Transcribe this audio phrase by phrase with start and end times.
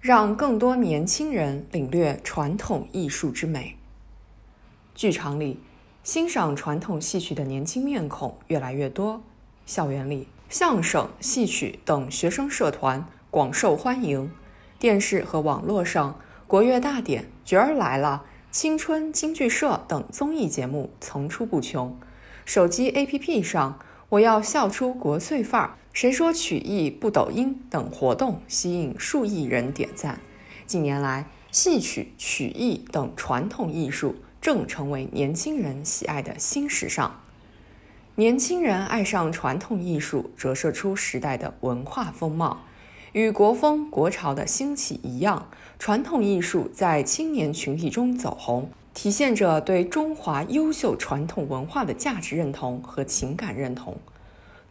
[0.00, 3.76] 让更多年轻人领略传统艺术之美。
[4.94, 5.60] 剧场里，
[6.02, 9.20] 欣赏传统戏曲的年轻面孔越来越多；
[9.66, 14.30] 校园里，相声、戏曲等学生社团广受欢迎；
[14.78, 21.94] 电视和网络上，国乐大典、角儿来了、青春京剧社等综艺节目层出不穷；
[22.46, 23.78] 手机 APP 上，
[24.08, 25.76] 我要笑出国粹范儿。
[25.92, 30.20] 谁说曲艺不抖音等活动吸引数亿人点赞？
[30.64, 37.20] 近年来，戏曲、曲艺等传统艺术正成为年轻人喜爱的新时尚。
[38.14, 42.62] 年轻人爱上传统艺术，折射出时代的文化风貌。
[43.12, 45.48] 与国风国潮的兴起一样，
[45.80, 53.98] 传统艺术在青年群体中走红，体现着对中华优秀传统文化的价值认同和情感认同。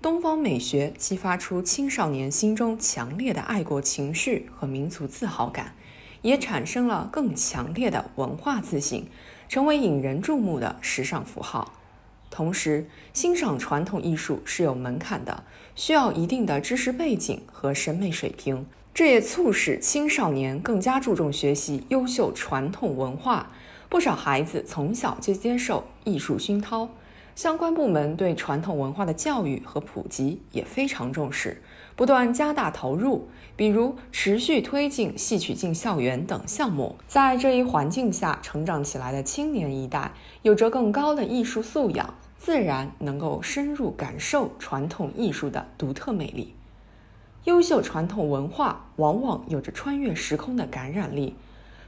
[0.01, 5.75] 东方美学激发出青少年心中强烈的爱国情绪和民族自豪感，
[6.21, 9.09] 也产生了更强烈的文化自信，
[9.49, 11.73] 成为引人注目的时尚符号。
[12.31, 15.43] 同时，欣赏传统艺术是有门槛的，
[15.75, 23.51] 需要一定的知识背景和审美水平，这也促使青少年更加注重学习优秀传统文化。
[23.89, 26.87] 不少孩子从小就接受艺术熏陶。
[27.39, 31.61] 相关部门对传统文化的教育和普及也非常重视，
[31.95, 36.97] 不断加大投入，比如持续推进戏曲进校园等项目。
[37.07, 46.53] 在这一环境下成长起来的青年一代，有着更高的艺术素养，自然能够深入感受传统艺术的独特魅力。
[47.45, 51.37] 优秀传统文化往往有着穿越时空的感染力。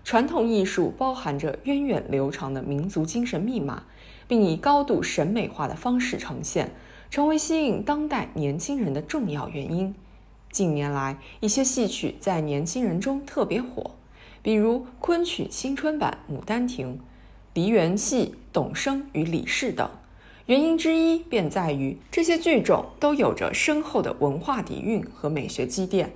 [0.03, 3.83] 传统艺术包含着源远流长的民族精神密码，
[4.27, 6.71] 并以高度审美化的方式呈现，
[7.09, 9.93] 成为吸引当代年轻人的重要原因。
[10.51, 13.91] 近年来，一些戏曲在年轻人中特别火，
[14.41, 16.95] 比如昆曲青春版《牡丹亭》、
[17.53, 19.89] 梨园戏《董生与李氏》等。
[20.47, 26.11] 原因之一便在于这些剧种都有着深厚的文化底蕴和美学积淀。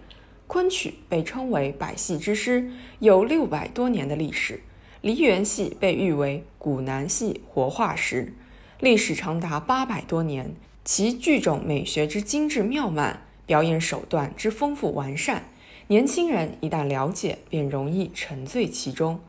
[0.48, 4.60] 昆曲被称为百戏之师，有六百多年的历史；
[5.02, 8.34] 梨园戏被誉为古南戏活化石，
[8.80, 10.56] 历史长达八百多年。
[10.84, 15.46] 其剧种美学之精致妙曼，表演手段之丰富完善，
[15.88, 19.20] 年轻人一旦了解，便容易沉醉其中。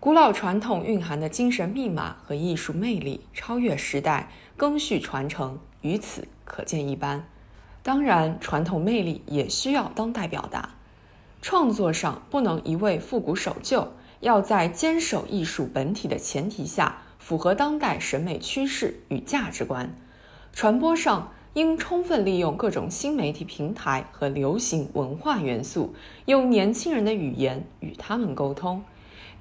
[0.00, 7.28] 古老传统蕴含的精神密码和艺术魅力，超越时代，更续传承，于此可见一斑。
[7.84, 10.70] 当然，传统魅力也需要当代表达。
[11.42, 19.94] 创作上不能一味复古守旧，要在坚守艺术本体的前提下，符合当代审美趋势与价值观。
[20.54, 28.82] 传播上应充分利用各种新媒体平台和流行文化元素，用年轻人的语言与他们沟通。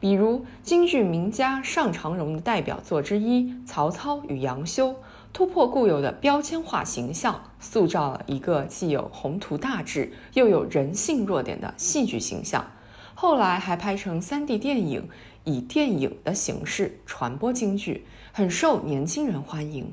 [0.01, 4.89] 比如京剧名家尚长荣的代表作之一《曹操与杨修》。
[5.33, 12.63] 突破固有的标签化形象，塑造了一个既有宏图大志又有人性弱点的戏剧形象。
[13.16, 15.09] 后来还拍成 3D 电影，
[15.43, 19.91] 以电影的形式传播京剧，很受年轻人欢迎。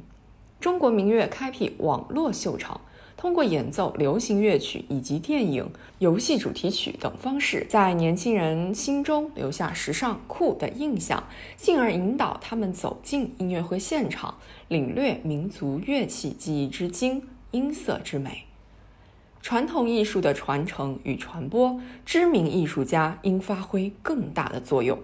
[0.61, 2.79] 中国民乐开辟网络秀场。
[3.21, 11.23] 通过演奏流行乐曲以及电影、游戏主题曲等方式，在年轻人心中留下时尚酷的印象，
[11.55, 14.37] 进而引导他们走进音乐会现场，
[14.69, 18.47] 领略民族乐器技艺之精、音色之美。
[19.43, 24.99] 传统艺术的传承与传播，知名艺术家应发挥更大的作用。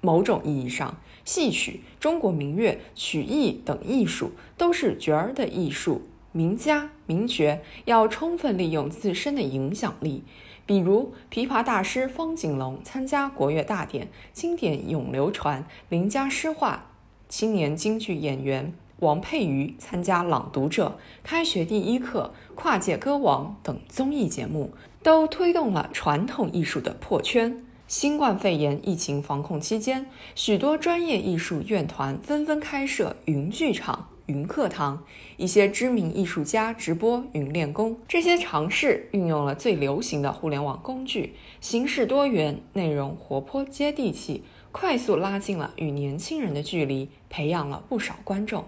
[0.00, 6.00] 某种意义上，戏曲、中国民乐、曲艺等艺术都是角儿的艺术。
[6.38, 10.22] 名家名角要充分利用自身的影响力，
[10.64, 16.92] 比如琵琶大师方锦龙参加国乐大典，经典永流传；名家诗画
[17.28, 24.70] 青年京剧演员王佩瑜参加《朗读者》、开学第一课、跨界歌王等综艺节目，
[25.02, 27.64] 都推动了传统艺术的破圈。
[27.88, 34.10] 新冠肺炎疫情防控期间，许多专业艺术院团纷纷开设云剧场。
[34.28, 35.04] 云课堂，
[35.38, 48.66] 一些知名艺术家直播云练功，这些尝试运用了最流行的互联网工具，形式多元，内容活泼接地气，快速拉近了与年轻人的距离，培养了不少观众。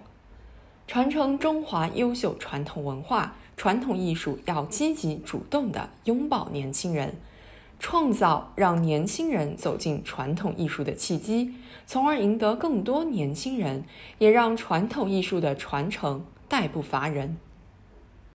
[0.87, 7.15] 传承中华优秀传统文化，传统艺术要积极主动地拥抱年轻人。
[7.81, 11.55] 创造让年轻人走进传统艺术的契机，
[11.87, 13.83] 从而赢得更多年轻人，
[14.19, 17.37] 也让传统艺术的传承代不乏人。